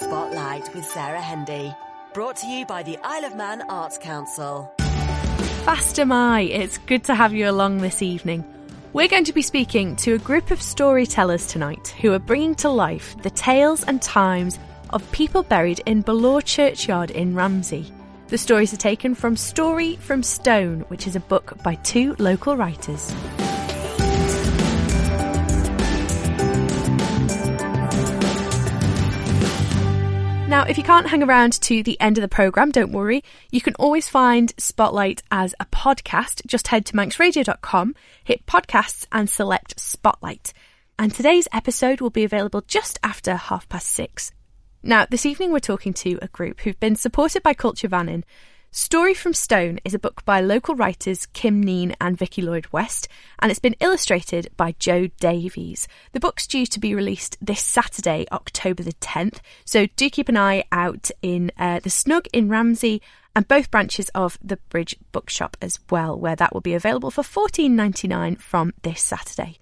[0.00, 1.74] Spotlight with Sarah Hendy.
[2.14, 4.72] Brought to you by the Isle of Man Arts Council.
[5.64, 6.42] Fastyr mie.
[6.42, 8.44] It's good to have you along this evening.
[8.92, 12.68] We're going to be speaking to a group of storytellers tonight who are bringing to
[12.68, 14.60] life the tales and times
[14.90, 17.92] of people buried in Ballure Churchyard in Ramsey.
[18.28, 22.56] The stories are taken from Story from Stone, which is a book by two local
[22.56, 23.12] writers.
[30.48, 33.22] Now, if you can't hang around to the end of the programme, don't worry.
[33.50, 36.46] You can always find Spotlight as a podcast.
[36.46, 40.54] Just head to manxradio.com, hit podcasts, and select Spotlight.
[40.98, 44.32] And today's episode will be available just after half past six.
[44.82, 48.24] Now, this evening we're talking to a group who've been supported by Culture Vannin
[48.70, 53.08] Story from Stone is a book by local writers Kim Neen and Vicky Lloyd West,
[53.38, 55.88] and it's been illustrated by Joe Davies.
[56.12, 60.36] The book's due to be released this Saturday, October the 10th, so do keep an
[60.36, 63.00] eye out in uh, the Snug in Ramsey
[63.34, 67.22] and both branches of the Bridge Bookshop as well, where that will be available for
[67.22, 69.58] $14.99 from this Saturday.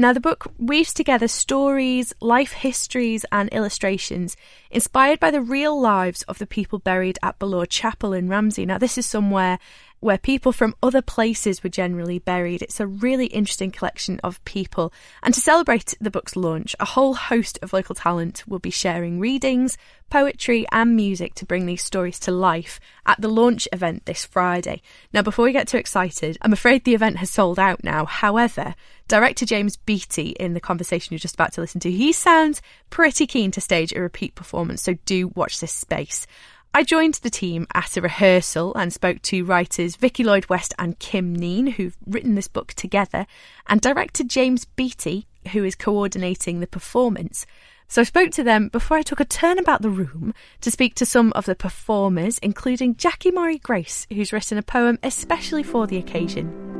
[0.00, 4.34] Now, the book weaves together stories, life histories, and illustrations
[4.70, 8.64] inspired by the real lives of the people buried at Ballure Chapel in Ramsey.
[8.64, 9.58] Now, this is somewhere
[10.00, 12.62] where people from other places were generally buried.
[12.62, 14.92] It's a really interesting collection of people.
[15.22, 19.20] And to celebrate the book's launch, a whole host of local talent will be sharing
[19.20, 19.76] readings,
[20.08, 24.80] poetry, and music to bring these stories to life at the launch event this Friday.
[25.12, 28.06] Now, before we get too excited, I'm afraid the event has sold out now.
[28.06, 28.74] However,
[29.06, 33.26] director James Beattie, in the conversation you're just about to listen to, he sounds pretty
[33.26, 36.26] keen to stage a repeat performance, so do watch this space.
[36.72, 40.96] I joined the team at a rehearsal and spoke to writers Vicky Lloyd West and
[41.00, 43.26] Kim Neen, who've written this book together,
[43.66, 47.44] and director James Beattie, who is coordinating the performance.
[47.88, 50.94] So I spoke to them before I took a turn about the room to speak
[50.96, 55.88] to some of the performers, including Jackie Murray Grace, who's written a poem especially for
[55.88, 56.79] the occasion.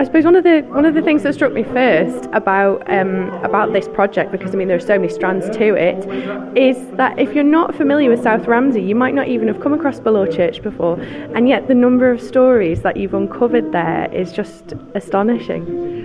[0.00, 3.28] I suppose one of the one of the things that struck me first about um,
[3.44, 7.18] about this project, because I mean there are so many strands to it, is that
[7.18, 10.34] if you're not familiar with South Ramsey, you might not even have come across Ballure
[10.34, 10.98] Church before,
[11.34, 15.99] and yet the number of stories that you've uncovered there is just astonishing.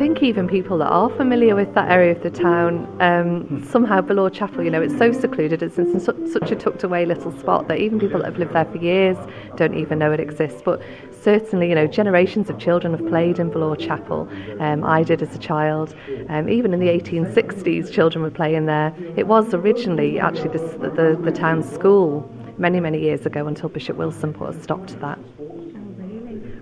[0.00, 4.00] I think even people that are familiar with that area of the town, um, somehow
[4.00, 7.68] Ballure Chapel, you know, it's so secluded, it's in such a tucked away little spot
[7.68, 9.18] that even people that have lived there for years
[9.56, 10.62] don't even know it exists.
[10.64, 10.80] But
[11.20, 14.26] certainly, you know, generations of children have played in Ballure Chapel.
[14.58, 15.94] Um, I did as a child.
[16.30, 18.94] Um, even in the 1860s, children were playing there.
[19.18, 23.98] It was originally actually the, the, the town school many, many years ago until Bishop
[23.98, 25.18] Wilson put a stop to that.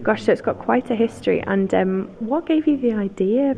[0.03, 1.42] Gosh, so it's got quite a history.
[1.42, 3.56] And um, what gave you the idea?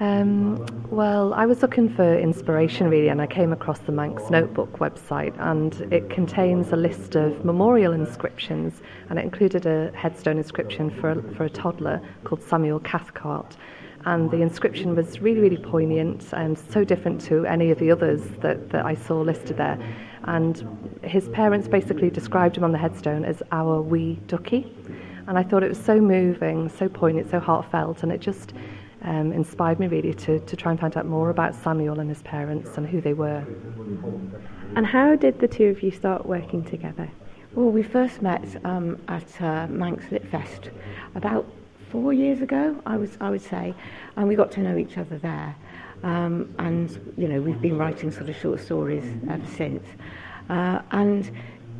[0.00, 4.78] Um, well, I was looking for inspiration really, and I came across the Manx Notebook
[4.78, 10.90] website, and it contains a list of memorial inscriptions, and it included a headstone inscription
[10.90, 13.56] for a, for a toddler called Samuel Cathcart.
[14.04, 18.22] And the inscription was really, really poignant and so different to any of the others
[18.40, 19.78] that, that I saw listed there.
[20.24, 24.74] And his parents basically described him on the headstone as our wee ducky.
[25.28, 28.52] And I thought it was so moving, so poignant, so heartfelt, and it just
[29.02, 32.22] um, inspired me really to, to try and find out more about Samuel and his
[32.22, 33.44] parents and who they were.
[34.76, 37.08] And how did the two of you start working together?
[37.54, 40.70] Well, we first met um, at uh, Manx Lit Fest
[41.14, 41.46] about
[41.90, 43.74] four years ago, I, was, I would say,
[44.16, 45.54] and we got to know each other there.
[46.02, 49.86] Um, and, you know, we've been writing sort of short stories ever since.
[50.48, 51.30] Uh, and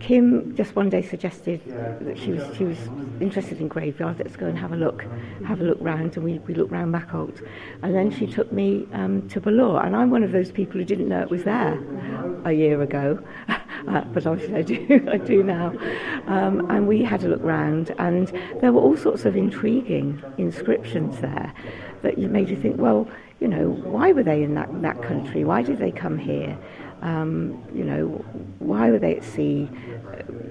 [0.03, 1.61] Kim just one day suggested
[2.01, 2.79] that she was she was
[3.21, 4.19] interested in graveyards.
[4.19, 5.05] Let's go and have a look,
[5.47, 7.47] have a look round, and we, we looked round Maughold,
[7.83, 10.85] and then she took me um, to Ballure, and I'm one of those people who
[10.85, 11.81] didn't know it was there
[12.45, 15.69] a year ago, uh, but obviously I do I do now,
[16.27, 18.27] um, and we had a look round, and
[18.61, 21.55] there were all sorts of intriguing inscriptions there
[22.03, 25.45] that made you think, well, you know, why were they in that that country?
[25.45, 26.59] Why did they come here?
[27.03, 28.25] Um, you know,
[28.59, 29.69] why were they at sea?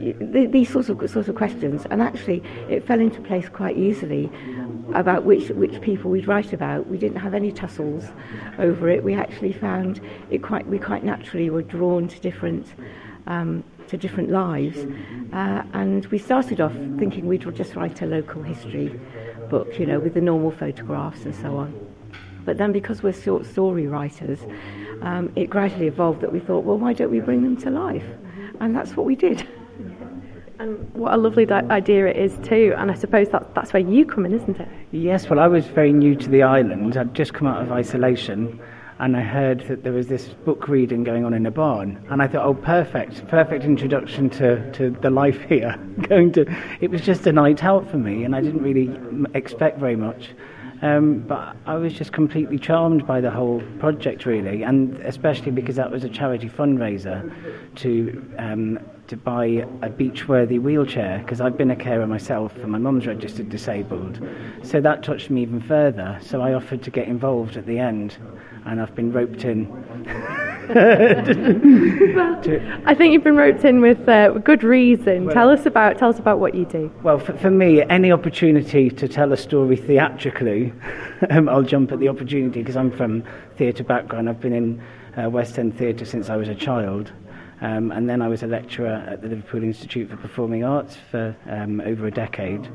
[0.02, 4.30] these sorts of sorts of questions, and actually it fell into place quite easily
[4.94, 6.88] about which which people we'd write about.
[6.88, 8.06] We didn't have any tussles
[8.58, 9.04] over it.
[9.04, 12.74] We actually found it quite we quite naturally were drawn to different.
[13.28, 14.78] Um, to different lives,
[15.34, 18.98] uh, and we started off thinking we'd just write a local history
[19.50, 21.91] book, you know, with the normal photographs and so on.
[22.46, 24.40] But then, because we're short story writers,
[25.02, 28.06] um, it gradually evolved that we thought, well, why don't we bring them to life?
[28.60, 29.48] And that's what we did.
[30.60, 33.82] And what a lovely di- idea it is too, and I suppose that that's where
[33.82, 34.68] you come in, isn't it?
[34.92, 36.98] Yes, well, I was very new to the island.
[36.98, 38.62] I'd just come out of isolation,
[39.00, 42.22] and I heard that there was this book reading going on in a barn, and
[42.22, 45.76] I thought, oh, perfect, perfect introduction to, to the life here.
[46.08, 46.46] going to,
[46.80, 48.96] it was just a night out for me, and I didn't really
[49.34, 50.30] expect very much.
[50.82, 55.76] Um, but I was just completely charmed by the whole project, really, and especially because
[55.76, 57.32] that was a charity fundraiser
[57.76, 58.80] to um,
[59.12, 63.50] to buy a beach-worthy wheelchair because I've been a carer myself and my mum's registered
[63.50, 64.26] disabled.
[64.64, 66.18] So that touched me even further.
[66.22, 68.16] So I offered to get involved at the end,
[68.66, 69.68] and I've been roped in.
[72.86, 75.26] I think you've been roped in with uh, good reason.
[75.26, 76.90] Well, tell us about tell us about what you do.
[77.04, 80.72] Well, for, for me, any opportunity to tell a story theatrically,
[81.30, 83.26] um, I'll jump at the opportunity because I'm from
[83.58, 84.30] theatre background.
[84.30, 84.82] I've been in
[85.22, 87.12] uh, West End theatre since I was a child.
[87.62, 91.36] Um, and then I was a lecturer at the Liverpool Institute for Performing Arts for
[91.48, 92.68] um, over a decade.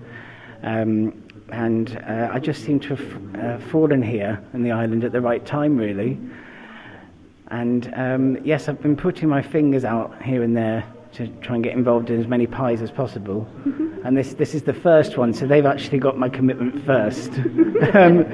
[0.63, 5.13] Um, and uh, I just seem to have uh, fallen here in the island at
[5.13, 6.19] the right time, really.
[7.49, 10.85] And um, yes, I've been putting my fingers out here and there
[11.17, 13.47] to try and get involved in as many pies as possible.
[13.65, 14.07] Mm-hmm.
[14.07, 17.33] And this, this is the first one, so they've actually got my commitment first.
[17.95, 18.25] um,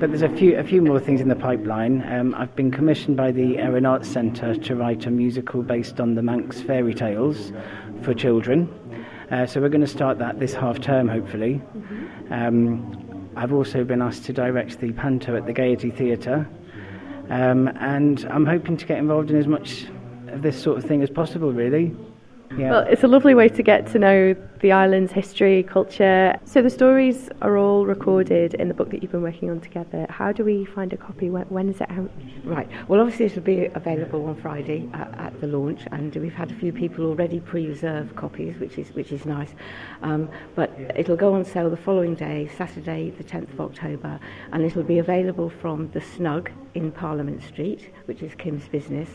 [0.00, 2.02] but there's a few, a few more things in the pipeline.
[2.12, 6.16] Um, I've been commissioned by the Erin Arts Centre to write a musical based on
[6.16, 7.52] the Manx fairy tales
[8.02, 8.68] for children.
[9.30, 11.62] Uh, so we're going to start that this half term, hopefully.
[11.76, 12.32] Mm-hmm.
[12.32, 16.48] Um, I've also been asked to direct the panto at the Gaiety Theatre.
[17.30, 19.86] Um, and I'm hoping to get involved in as much
[20.28, 21.96] of this sort of thing as possible, really.
[22.56, 22.70] Yeah.
[22.70, 26.34] Well, it's a lovely way to get to know the island's history, culture.
[26.46, 30.06] So the stories are all recorded in the book that you've been working on together.
[30.08, 31.28] How do we find a copy?
[31.28, 32.10] when, when is it out?
[32.44, 32.66] Right.
[32.88, 36.54] Well, obviously it'll be available on Friday at, at the launch, and we've had a
[36.54, 39.50] few people already pre-reserve copies, which is which is nice.
[40.00, 44.18] Um, but it'll go on sale the following day, Saturday, the 10th of October,
[44.52, 49.08] and it'll be available from the Snug in Parliament Street, which is Kim's business.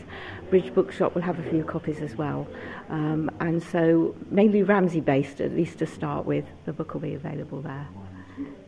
[0.48, 2.46] Bridge Bookshop will have a few copies as well.
[2.88, 5.00] Um, and so mainly Ramsey
[5.40, 6.44] at least to start with.
[6.66, 7.88] The book will be available there.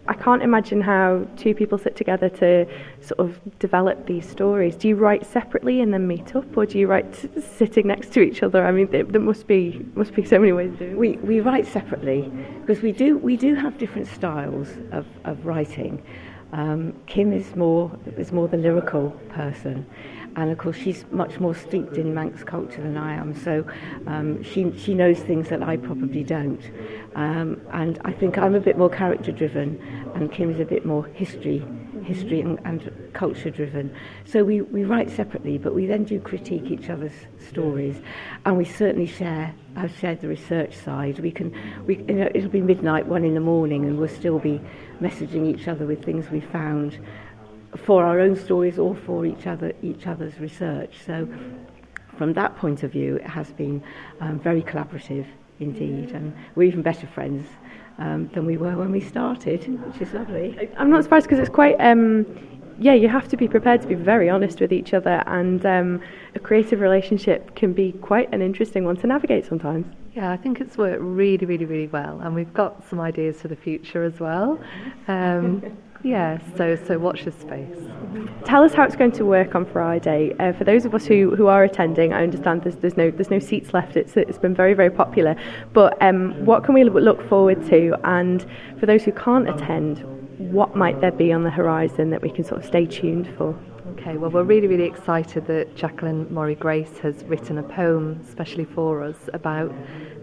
[0.08, 2.66] I can't imagine how two people sit together to
[3.00, 4.74] sort of develop these stories.
[4.74, 7.14] Do you write separately and then meet up, or do you write
[7.56, 8.66] sitting next to each other?
[8.66, 10.96] I mean, there, there must be must be so many ways of doing.
[10.96, 16.02] We we write separately because we do we do have different styles of, of writing.
[16.52, 19.87] Um, Kim is more is more the lyrical person,
[20.37, 23.34] and of course she's much more steeped in Manx culture than I am.
[23.34, 23.64] So
[24.06, 26.60] um, she she knows things that I probably don't,
[27.14, 29.81] um, and I think I'm a bit more character driven,
[30.14, 31.64] and Kim is a bit more history
[32.04, 33.94] history and, and culture driven.
[34.25, 37.12] So we, we write separately, but we then do critique each other's
[37.49, 37.96] stories,
[38.44, 39.54] and we certainly share.
[39.76, 41.19] I've shared the research side.
[41.20, 41.54] We can,
[41.87, 44.60] we, you know, it'll be midnight, one in the morning, and we'll still be
[45.00, 46.99] messaging each other with things we found
[47.76, 50.94] for our own stories or for each other each other's research.
[51.06, 51.26] So
[52.19, 53.82] from that point of view, it has been
[54.20, 55.26] um, very collaborative
[55.58, 57.46] indeed, and we're even better friends
[58.02, 60.70] um, than we were when we started, which is lovely.
[60.76, 61.76] I'm not surprised because it's quite.
[61.78, 62.26] Um,
[62.78, 66.00] yeah, you have to be prepared to be very honest with each other, and um,
[66.34, 69.87] a creative relationship can be quite an interesting one to navigate sometimes.
[70.14, 73.49] Yeah, I think it's worked really, really, really well, and we've got some ideas for
[73.49, 74.59] the future as well.
[76.02, 77.76] Yeah, so so watch this space.
[78.44, 80.35] Tell us how it's going to work on Friday.
[80.40, 83.30] Uh, for those of us who, who are attending, I understand there's, there's no there's
[83.30, 83.97] no seats left.
[83.97, 85.37] It's it's been very very popular.
[85.73, 87.94] But um, what can we look forward to?
[88.02, 88.44] And
[88.80, 90.02] for those who can't attend,
[90.38, 93.56] what might there be on the horizon that we can sort of stay tuned for?
[93.92, 98.64] Okay, well, we're really, really excited that Jacqueline Murray Grace has written a poem especially
[98.64, 99.71] for us about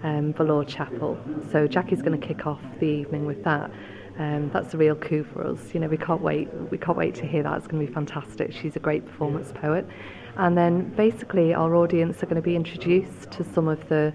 [0.03, 1.17] um, Ballure Chapel.
[1.51, 3.71] So Jackie's going to kick off the evening with that.
[4.19, 5.73] Um, that's a real coup for us.
[5.73, 6.53] You know, we can't wait.
[6.69, 7.57] We can't wait to hear that.
[7.57, 8.51] It's going to be fantastic.
[8.51, 9.88] She's a great performance poet,
[10.35, 14.13] and then basically our audience are going to be introduced to some of the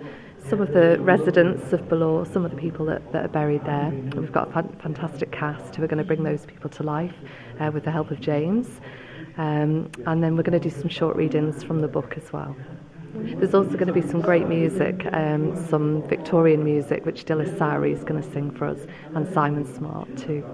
[0.48, 3.90] some of the residents of Ballure, some of the people that, that are buried there.
[4.14, 7.14] We've got a fantastic cast who are going to bring those people to life
[7.60, 8.68] uh, with the help of James.
[9.38, 12.54] Um, and then we're going to do some short readings from the book as well.
[13.14, 17.92] There's also going to be some great music, um, some Victorian music, which Dilys Sari
[17.92, 18.80] is going to sing for us,
[19.14, 20.44] and Simon Smart too.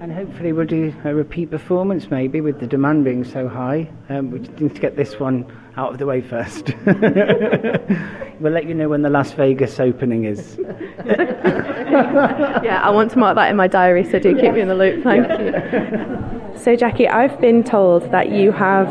[0.00, 3.88] And hopefully we'll do a repeat performance maybe with the demand being so high.
[4.08, 5.46] Um, we need to get this one
[5.76, 6.74] out of the way first.
[8.40, 10.58] we'll let you know when the Las Vegas opening is.
[11.06, 14.74] yeah, I want to mark that in my diary, so do keep me in the
[14.74, 15.04] loop.
[15.04, 16.52] Thank yeah.
[16.52, 16.58] you.
[16.58, 18.88] So, Jackie, I've been told that you have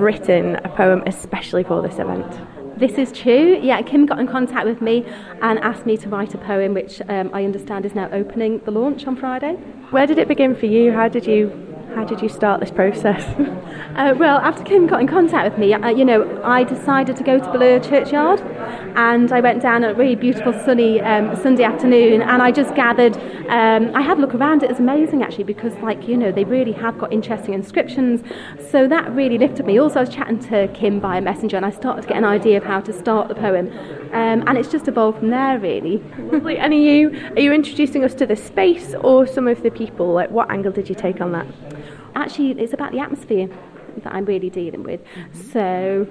[0.00, 2.40] written a poem especially for this event.
[2.76, 3.58] This is true.
[3.62, 5.02] Yeah, Kim got in contact with me
[5.40, 8.70] and asked me to write a poem, which um, I understand is now opening the
[8.70, 9.54] launch on Friday.
[9.90, 10.92] Where did it begin for you?
[10.92, 11.62] How did you
[11.94, 13.24] how did you start this process?
[13.96, 17.24] uh, well, after Kim got in contact with me, uh, you know, I decided to
[17.24, 18.40] go to Ballure Churchyard,
[18.96, 23.16] and I went down a really beautiful sunny um, Sunday afternoon, and I just gathered.
[23.48, 24.62] Um, I had a look around.
[24.62, 28.22] It was amazing actually because, like you know, they really have got interesting inscriptions.
[28.70, 29.78] So that really lifted me.
[29.78, 32.56] Also, I was chatting to Kim via messenger, and I started to get an idea
[32.56, 33.70] of how to start the poem,
[34.12, 35.98] um, and it's just evolved from there, really.
[36.18, 36.58] Lovely.
[36.58, 40.12] And are you are you introducing us to the space or some of the people?
[40.12, 41.46] Like, what angle did you take on that?
[42.16, 43.48] actually it's about the atmosphere
[44.02, 45.00] that I'm really dealing with.
[45.04, 45.52] Mm-hmm.
[45.52, 46.06] So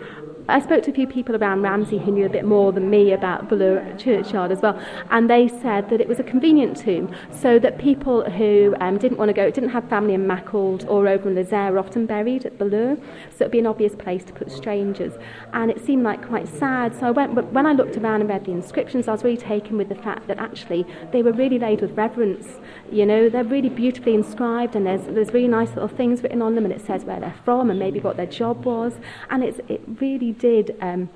[0.47, 3.13] I spoke to a few people around Ramsey who knew a bit more than me
[3.13, 7.57] about Ballure Churchyard as well, and they said that it was a convenient tomb, so
[7.59, 11.29] that people who um, didn't want to go, didn't have family in Macclesfield or over
[11.29, 12.97] in were often buried at Ballure,
[13.29, 15.13] so it'd be an obvious place to put strangers.
[15.53, 17.33] And it seemed like quite sad, so I went.
[17.33, 20.27] When I looked around and read the inscriptions, I was really taken with the fact
[20.27, 22.47] that actually they were really laid with reverence.
[22.91, 26.53] You know, they're really beautifully inscribed, and there's there's really nice little things written on
[26.53, 28.93] them, and it says where they're from and maybe what their job was,
[29.29, 31.09] and it's it really did um,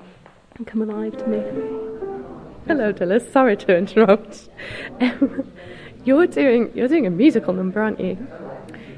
[0.66, 1.38] come alive to me.
[2.66, 3.32] Hello, Dilys.
[3.32, 4.48] Sorry to interrupt.
[5.00, 5.50] Um,
[6.04, 8.26] you're doing you're doing a musical number, aren't you?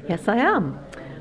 [0.07, 0.79] Yes, I am.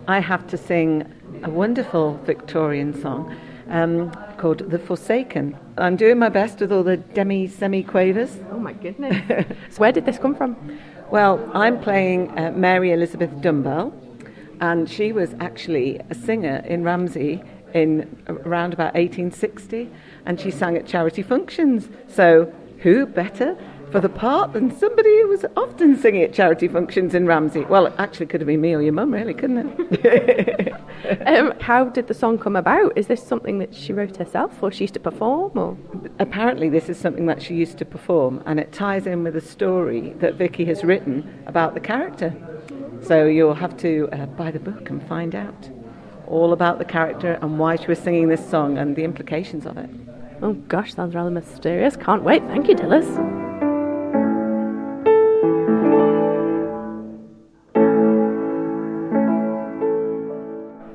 [0.08, 1.10] I have to sing
[1.44, 3.34] a wonderful Victorian song
[3.68, 8.38] um, called "The Forsaken." I'm doing my best with all the demi semi quavers.
[8.50, 9.16] Oh my goodness!
[9.70, 10.56] so where did this come from?
[11.10, 13.92] Well, I'm playing uh, Mary Elizabeth Dunbell,
[14.60, 17.42] and she was actually a singer in Ramsey
[17.74, 19.90] in around about 1860,
[20.26, 21.88] and she sang at charity functions.
[22.08, 23.56] So, who better
[23.92, 27.60] for the part than somebody who was often singing at charity functions in Ramsey?
[27.60, 30.72] Well, it actually could have been me or your mum, really, couldn't it?
[31.26, 32.96] um, how did the song come about?
[32.96, 35.52] Is this something that she wrote herself, or she used to perform?
[35.56, 35.76] Or
[36.18, 39.40] apparently, this is something that she used to perform, and it ties in with a
[39.40, 42.34] story that Vicky has written about the character.
[43.02, 45.68] So you'll have to uh, buy the book and find out
[46.26, 49.76] all about the character and why she was singing this song and the implications of
[49.76, 49.90] it.
[50.42, 51.96] Oh gosh, sounds rather mysterious.
[51.96, 52.42] Can't wait.
[52.44, 53.42] Thank you, Dilys.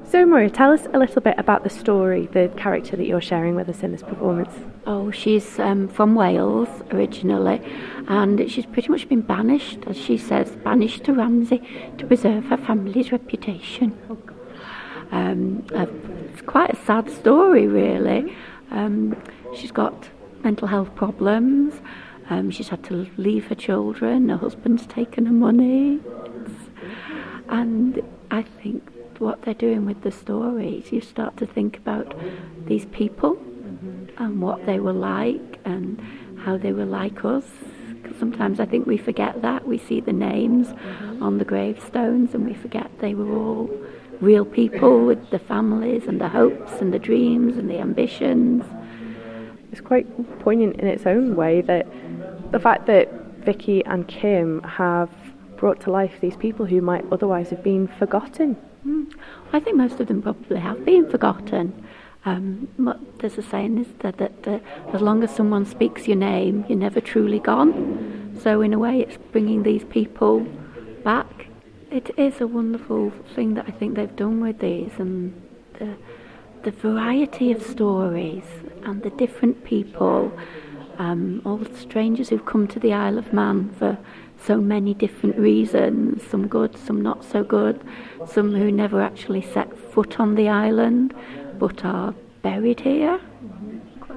[0.09, 3.55] So, Maria, tell us a little bit about the story, the character that you're sharing
[3.55, 4.53] with us in this performance.
[4.85, 7.61] Oh, she's um, from Wales originally,
[8.07, 11.61] and she's pretty much been banished, as she says, banished to Ramsey
[11.97, 13.97] to preserve her family's reputation.
[14.09, 14.15] Oh,
[15.11, 15.85] um, uh,
[16.31, 18.35] it's quite a sad story, really.
[18.71, 19.15] Um,
[19.55, 20.09] she's got
[20.43, 21.73] mental health problems.
[22.29, 24.29] Um, she's had to leave her children.
[24.29, 25.99] Her husband's taken her money.
[27.49, 28.83] and I think
[29.19, 32.13] what they're doing with the stories, you start to think about
[32.67, 33.37] these people
[34.17, 36.01] and what they were like and
[36.43, 37.45] how they were like us.
[38.19, 39.67] Sometimes I think we forget that.
[39.67, 40.67] We see the names
[41.21, 43.69] on the gravestones and we forget they were all
[44.21, 48.65] real people with the families and the hopes and the dreams and the ambitions.
[49.71, 50.07] It's quite
[50.39, 51.87] poignant in its own way that
[52.51, 53.11] the fact that
[53.45, 55.09] Vicky and Kim have
[55.57, 58.55] brought to life these people who might otherwise have been forgotten.
[58.85, 59.13] Mm.
[59.53, 61.85] I think most of them probably have been forgotten.
[62.25, 62.67] Um,
[63.19, 64.59] there's a saying is that, that uh,
[64.93, 68.37] as long as someone speaks your name, you're never truly gone.
[68.41, 70.41] So in a way, it's bringing these people
[71.03, 71.36] back
[71.91, 75.33] it is a wonderful thing that I think they've done with these and
[75.79, 75.95] the,
[76.63, 78.43] the variety of stories
[78.83, 80.31] and the different people,
[80.97, 83.97] um, all the strangers who've come to the Isle of Man for
[84.43, 87.81] so many different reasons, some good, some not so good,
[88.27, 91.13] some who never actually set foot on the island
[91.57, 93.19] but are buried here.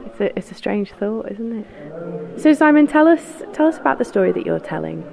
[0.06, 2.40] It's a, it's a strange thought, isn't it?
[2.40, 5.04] So Simon, tell us tell us about the story that you're telling.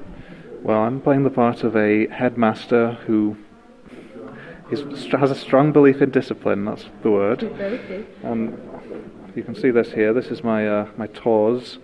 [0.64, 3.38] Well, I'm playing the part of a headmaster who
[4.72, 4.84] is,
[5.14, 6.66] has a strong belief in discipline.
[6.66, 7.44] That's the word.
[8.24, 8.58] And
[9.36, 10.14] you can see this here.
[10.14, 11.78] This is my uh, my tawse,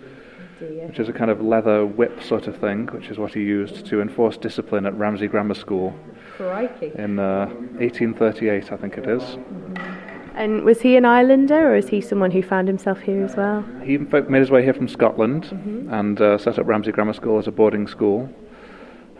[0.60, 3.86] which is a kind of leather whip sort of thing, which is what he used
[3.86, 5.94] to enforce discipline at Ramsey Grammar School
[6.36, 6.92] Crikey.
[6.96, 7.46] in uh,
[7.78, 9.22] 1838, I think it is.
[9.22, 10.04] Mm-hmm.
[10.36, 13.64] And was he an islander, or is he someone who found himself here as well?
[13.84, 15.94] He made his way here from Scotland mm-hmm.
[15.94, 18.28] and uh, set up Ramsey Grammar School as a boarding school.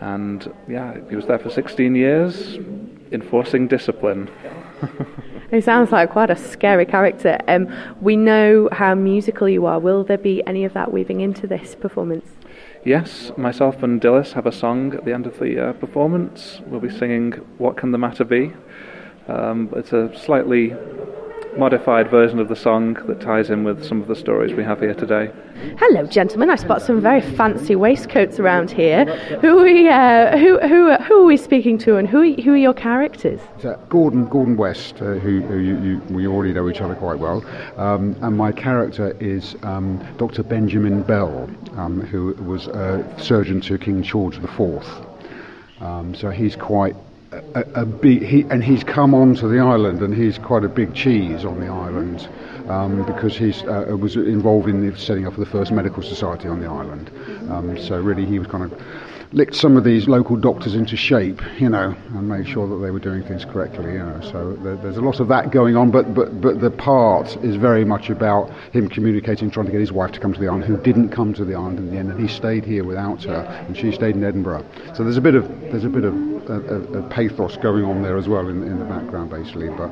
[0.00, 2.58] And yeah, he was there for 16 years,
[3.12, 4.30] enforcing discipline.
[5.50, 7.38] he sounds like quite a scary character.
[7.48, 9.78] Um, we know how musical you are.
[9.78, 12.26] Will there be any of that weaving into this performance?
[12.84, 16.60] Yes, myself and Dilys have a song at the end of the uh, performance.
[16.66, 18.52] We'll be singing What Can the Matter Be?
[19.26, 20.74] Um, it's a slightly
[21.58, 24.80] modified version of the song that ties in with some of the stories we have
[24.80, 25.30] here today.
[25.78, 26.50] Hello, gentlemen.
[26.50, 29.04] I spot some very fancy waistcoats around here.
[29.40, 29.88] Who are we?
[29.88, 33.40] Uh, who, who, who are we speaking to, and who are, who are your characters?
[33.64, 37.18] Uh, Gordon Gordon West, uh, who, who you, you, we already know each other quite
[37.18, 37.44] well,
[37.76, 40.42] um, and my character is um, Dr.
[40.42, 44.84] Benjamin Bell, um, who was a surgeon to King George IV.
[45.80, 46.96] Um, so he's quite
[47.54, 50.94] a, a big, he, and he's come onto the island, and he's quite a big
[50.94, 52.28] cheese on the island
[52.68, 56.48] um, because he uh, was involved in the setting up of the first medical society
[56.48, 57.10] on the island.
[57.50, 58.82] Um, so really, he was kind of
[59.34, 62.92] licked some of these local doctors into shape, you know, and made sure that they
[62.92, 64.20] were doing things correctly, you know.
[64.20, 67.56] So there, there's a lot of that going on, but, but, but the part is
[67.56, 70.64] very much about him communicating, trying to get his wife to come to the island,
[70.64, 73.40] who didn't come to the island in the end, and he stayed here without her,
[73.66, 74.64] and she stayed in Edinburgh.
[74.94, 76.14] So there's a bit of there's a bit of
[76.48, 79.68] a, a, pathos going on there as well in, in the background, basically.
[79.68, 79.90] But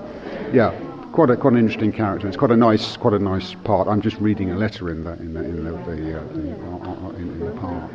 [0.52, 0.70] yeah,
[1.12, 2.28] quite a quite an interesting character.
[2.28, 3.88] It's quite a nice quite a nice part.
[3.88, 7.28] I'm just reading a letter in the in the in the, the, uh, uh, in,
[7.28, 7.90] in the part.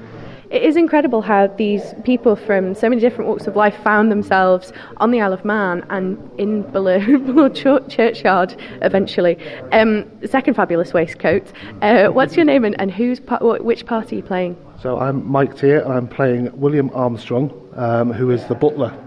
[0.50, 4.72] It is incredible how these people from so many different walks of life found themselves
[4.96, 9.38] on the Isle of Man and in Ballure Churchyard eventually.
[9.74, 11.52] Um, second fabulous waistcoat.
[11.82, 14.56] Uh, what's your name and, and who's which part are you playing?
[14.82, 18.98] So I'm Mike Tier and I'm playing William Armstrong, um, who is the butler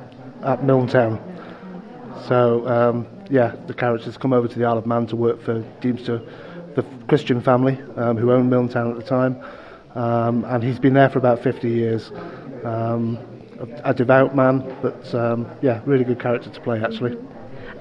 [0.45, 1.19] at Milntown.
[2.29, 5.63] So um, yeah, the characters come over to the Isle of Man to work for
[5.81, 6.23] Deemster,
[6.75, 9.43] the Christian family um, who owned Milntown at the time
[9.95, 12.11] um, and he's been there for about 50 years.
[12.65, 13.19] Um,
[13.59, 17.17] a, a, devout man, but um, yeah, really good character to play actually.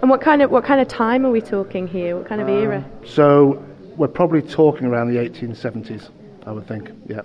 [0.01, 2.15] And what kind of what kind of time are we talking here?
[2.17, 2.77] What kind of era?
[2.77, 3.65] Um, so
[3.97, 6.09] we're probably talking around the 1870s,
[6.45, 6.91] I would think.
[7.07, 7.21] Yeah.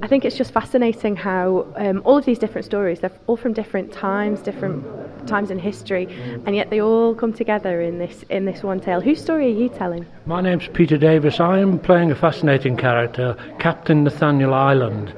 [0.00, 3.52] I think it's just fascinating how um, all of these different stories, they're all from
[3.52, 4.84] different times, different
[5.26, 6.06] times in history,
[6.46, 9.00] and yet they all come together in this in this one tale.
[9.00, 10.06] Whose story are you telling?
[10.24, 11.40] My name's Peter Davis.
[11.40, 15.12] I am playing a fascinating character, Captain Nathaniel Island.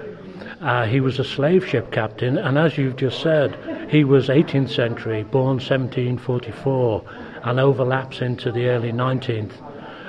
[0.63, 3.57] Uh, he was a slave ship captain, and as you've just said,
[3.91, 7.05] he was 18th century, born 1744,
[7.45, 9.53] and overlaps into the early 19th.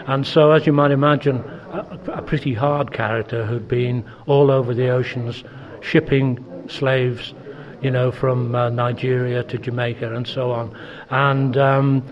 [0.08, 4.90] And so, as you might imagine, a, pretty hard character who'd been all over the
[4.90, 5.44] oceans
[5.82, 7.34] shipping slaves,
[7.82, 10.76] you know, from uh, Nigeria to Jamaica and so on.
[11.10, 12.04] And um,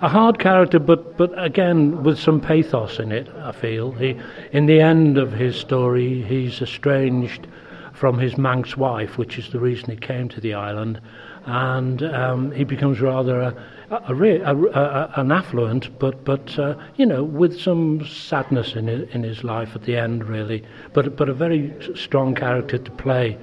[0.00, 3.92] a hard character, but, but again, with some pathos in it, I feel.
[3.92, 4.18] He,
[4.52, 7.46] in the end of his story, he's estranged
[7.92, 11.00] from his Manx wife, which is the reason he came to the island,
[11.46, 17.06] and um, he becomes rather a, a, a, a, an affluent, but but uh, you
[17.06, 20.64] know, with some sadness in his, in his life at the end, really.
[20.92, 23.38] But but a very strong character to play.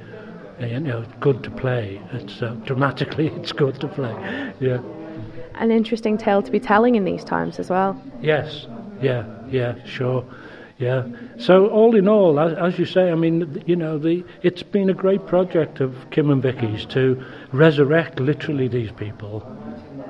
[0.62, 2.02] Uh, you know, good to play.
[2.14, 4.14] It's uh, dramatically, it's good to play.
[4.60, 4.82] Yeah.
[5.56, 8.02] An interesting tale to be telling in these times as well.
[8.22, 8.68] Yes.
[9.02, 9.26] Yeah.
[9.50, 9.84] Yeah.
[9.86, 10.26] Sure.
[10.78, 11.08] Yeah.
[11.38, 14.90] So all in all, as, as, you say, I mean, you know, the it's been
[14.90, 19.42] a great project of Kim and Vicky's to resurrect literally these people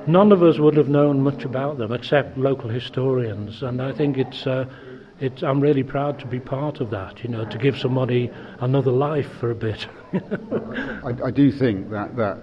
[0.06, 4.18] none of us would have known much about them except local historians, and I think
[4.18, 4.46] it's.
[4.46, 4.66] Uh,
[5.18, 8.90] it's, I'm really proud to be part of that, you know, to give somebody another
[8.90, 9.86] life for a bit.
[10.12, 12.36] I, I do think that, that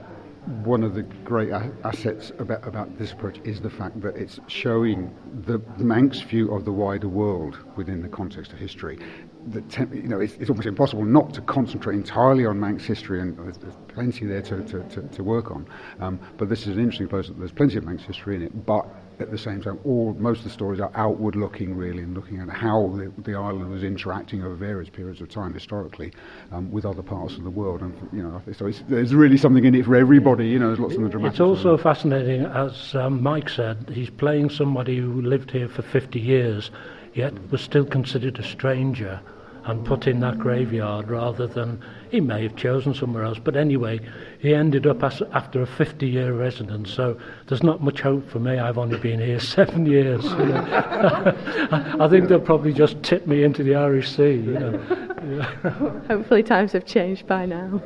[0.63, 1.51] one of the great
[1.83, 5.13] assets about, about this approach is the fact that it's showing
[5.45, 8.99] the, the Manx view of the wider world within the context of history.
[9.47, 13.37] The you know, it's, it's, almost impossible not to concentrate entirely on Manx history, and
[13.37, 15.67] there's, there's plenty there to, to, to, to work on.
[15.99, 17.29] Um, but this is an interesting place.
[17.35, 18.85] There's plenty of Manx history in it, but
[19.19, 22.39] at the same time, all most of the stories are outward looking, really, and looking
[22.39, 26.11] at how the, the island was interacting over various periods of time historically
[26.51, 27.81] um, with other parts of the world.
[27.81, 30.47] And you know, so there's really something in it for everybody.
[30.47, 31.33] You know, there's lots of the dramatic.
[31.33, 36.19] It's also fascinating, as um, Mike said, he's playing somebody who lived here for 50
[36.19, 36.71] years,
[37.13, 39.19] yet was still considered a stranger
[39.65, 43.39] and put in that graveyard rather than he may have chosen somewhere else.
[43.41, 43.99] But anyway,
[44.39, 46.91] he ended up as, after a 50 year residence.
[46.91, 48.59] So there's not much hope for me.
[48.59, 50.23] I've only been here seven years.
[50.23, 51.37] You know.
[51.99, 54.33] I think they'll probably just tip me into the Irish Sea.
[54.33, 54.77] You know.
[56.09, 57.81] Hopefully times have changed by now.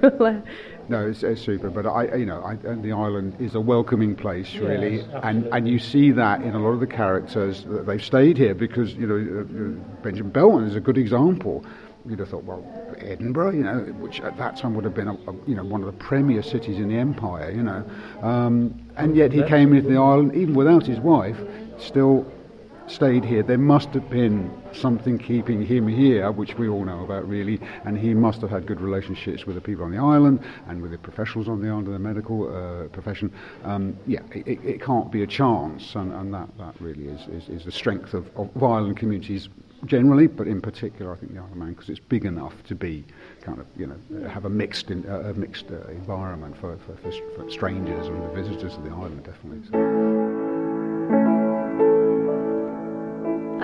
[0.89, 1.69] No, it's, it's, super.
[1.69, 5.67] But I, you know, I, the island is a welcoming place, really, yes, and and
[5.67, 9.07] you see that in a lot of the characters that they've stayed here because you
[9.07, 11.65] know uh, Benjamin Bellman is a good example.
[12.07, 12.63] You'd have thought, well,
[12.99, 15.83] Edinburgh, you know, which at that time would have been, a, a, you know, one
[15.83, 17.83] of the premier cities in the empire, you know,
[18.21, 21.37] um, and yet he came into the island even without his wife,
[21.77, 22.25] still
[22.87, 27.27] stayed here, there must have been something keeping him here, which we all know about
[27.27, 30.81] really, and he must have had good relationships with the people on the island and
[30.81, 33.31] with the professionals on the island, the medical uh, profession.
[33.63, 37.49] Um, yeah, it, it, can't be a chance, and, and that, that really is, is,
[37.49, 39.49] is the strength of, of island communities
[39.85, 42.75] generally, but in particular, I think the Isle of Man, because it's big enough to
[42.75, 43.05] be
[43.41, 46.95] kind of, you know, have a mixed, in, uh, a mixed uh, environment for, for,
[46.95, 49.67] for, strangers and the visitors to the island, definitely.
[49.71, 50.26] So.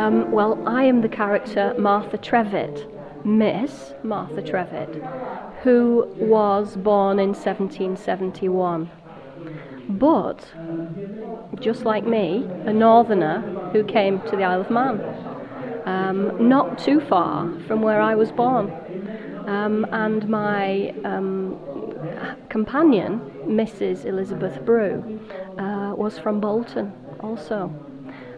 [0.04, 2.90] Um, well, I am the character Martha Trevitt,
[3.26, 5.02] Miss Martha Trevitt,
[5.62, 8.92] who was born in 1771.
[9.88, 10.52] But,
[11.62, 15.00] just like me, a northerner who came to the Isle of Man
[15.86, 18.74] um, not too far from where I was born.
[19.48, 21.58] Um, and my um,
[22.50, 24.04] companion, Mrs.
[24.04, 25.22] Elizabeth Brew,
[25.58, 27.74] uh, was from Bolton also.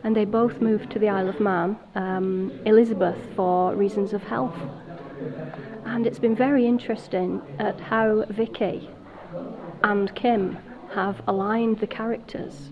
[0.06, 4.56] And they both moved to the Isle of Man, um, Elizabeth for reasons of health.
[5.84, 8.88] And it's been very interesting at how Vicky
[9.84, 10.60] and Kim
[10.94, 12.70] have aligned the characters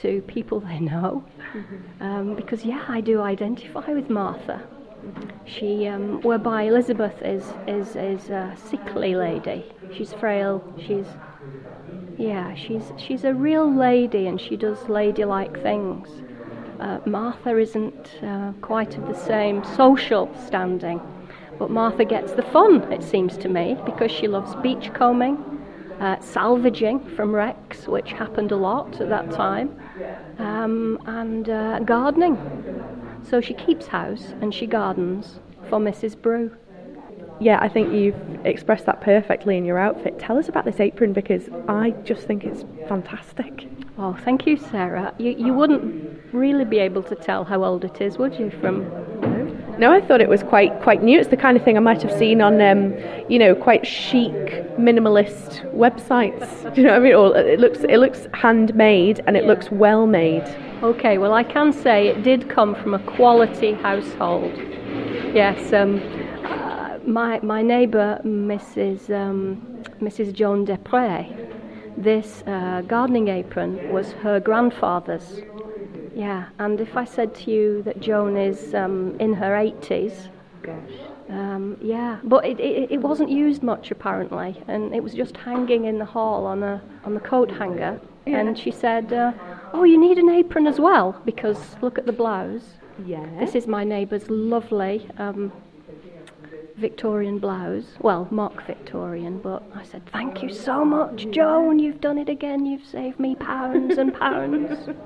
[0.00, 1.24] to people they know.
[1.52, 2.02] Mm-hmm.
[2.02, 4.62] Um, because, yeah, I do identify with Martha.
[5.44, 9.64] She, um, whereby Elizabeth is, is, is a sickly lady.
[9.92, 11.06] She's frail, she's,
[12.16, 16.08] yeah, she's, she's a real lady and she does ladylike things.
[16.80, 21.00] Uh, Martha isn't uh, quite of the same social standing,
[21.58, 25.38] but Martha gets the fun, it seems to me, because she loves beachcombing,
[26.00, 29.78] uh, salvaging from wrecks, which happened a lot at that time,
[30.38, 32.36] um, and uh, gardening.
[33.22, 36.20] So she keeps house and she gardens for Mrs.
[36.20, 36.54] Brew.
[37.40, 40.18] Yeah, I think you've expressed that perfectly in your outfit.
[40.18, 43.68] Tell us about this apron because I just think it's fantastic.
[43.98, 45.14] Oh, thank you, Sarah.
[45.18, 48.84] You, you wouldn't really be able to tell how old it is, would you, from
[49.78, 51.18] no, I thought it was quite quite new.
[51.18, 52.94] It's the kind of thing I might have seen on, um,
[53.28, 54.32] you know, quite chic
[54.78, 56.74] minimalist websites.
[56.74, 57.14] Do you know what I mean?
[57.14, 59.50] Or it looks it looks handmade and it yeah.
[59.50, 60.44] looks well made.
[60.82, 64.52] Okay, well I can say it did come from a quality household.
[65.34, 66.00] Yes, um,
[66.46, 69.10] uh, my my neighbour, Mrs.
[69.10, 69.60] Um,
[70.00, 70.32] Mrs.
[70.32, 71.26] Joan Desprez,
[71.98, 75.42] this uh, gardening apron was her grandfather's
[76.16, 80.28] yeah, and if I said to you that Joan is um, in her 80s,
[80.62, 80.74] gosh.
[81.28, 85.84] Um, yeah, but it, it, it wasn't used much apparently, and it was just hanging
[85.84, 88.00] in the hall on a on the coat hanger.
[88.24, 88.38] Yeah.
[88.38, 89.32] And she said, uh,
[89.74, 92.78] "Oh, you need an apron as well because look at the blouse.
[93.04, 93.26] Yeah.
[93.38, 95.52] This is my neighbour's lovely um,
[96.76, 97.96] Victorian blouse.
[98.00, 101.78] Well, mock Victorian, but I said, Thank you so much, Joan.
[101.78, 102.66] You've done it again.
[102.66, 104.88] You've saved me pounds and pounds.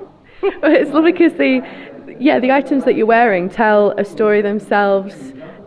[0.63, 1.63] it's lovely because the
[2.19, 5.15] yeah the items that you're wearing tell a story themselves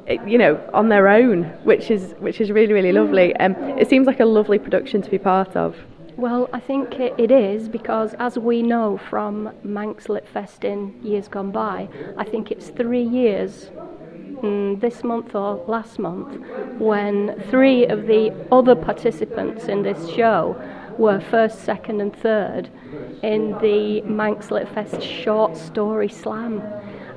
[0.07, 3.33] eh, you know on their own which is which is really really lovely.
[3.35, 5.75] And um, it seems like a lovely production to be part of.
[6.15, 10.93] Well, I think it, it is because, as we know from Manx Lit Fest in
[11.03, 13.71] years gone by, I think it's three years
[14.43, 16.39] mm, this month or last month
[16.77, 20.55] when three of the other participants in this show
[20.97, 22.69] were first, second, and third
[23.21, 26.61] in the Manx Lit Fest short story slam.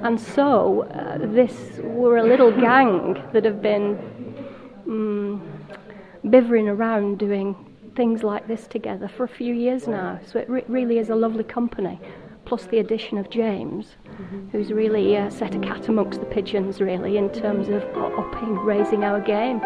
[0.02, 3.98] And so, uh, this were a little gang that have been
[4.86, 5.42] um,
[6.68, 7.56] around doing
[7.94, 10.20] things like this together for a few years now.
[10.24, 11.98] So, it re- really is a lovely company.
[12.44, 14.50] Plus, the addition of James, mm-hmm.
[14.50, 19.02] who's really uh, set a cat amongst the pigeons, really, in terms of upping, raising
[19.02, 19.60] our game.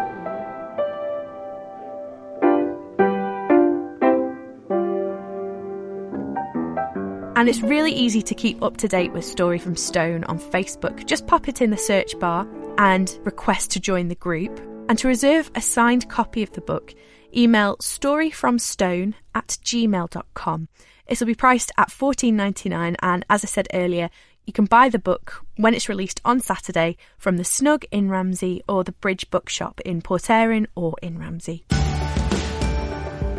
[7.41, 11.07] And it's really easy to keep up to date with Story from Stone on Facebook.
[11.07, 14.59] Just pop it in the search bar and request to join the group.
[14.87, 16.93] And to reserve a signed copy of the book,
[17.35, 20.67] email storyfromstone at gmail.com.
[21.07, 24.11] It will be priced at $14.99 and as I said earlier,
[24.45, 28.61] you can buy the book when it's released on Saturday from the Snug in Ramsey
[28.69, 31.65] or the Bridge Bookshop in Port Erin or in Ramsey.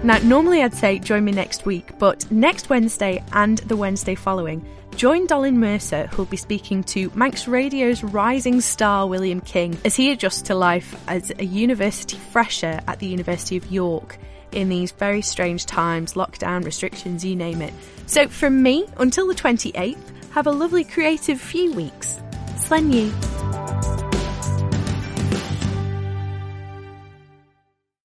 [0.05, 4.67] Now, normally I'd say join me next week, but next Wednesday and the Wednesday following,
[4.97, 10.11] join Dolin Mercer, who'll be speaking to Manx Radio's rising star William King as he
[10.11, 14.19] adjusts to life as a university fresher at the University of York
[14.51, 17.73] in these very strange times, lockdown, restrictions, you name it.
[18.07, 19.97] So, from me, until the 28th,
[20.33, 22.21] have a lovely creative few weeks.
[22.57, 24.02] Slane lhiu.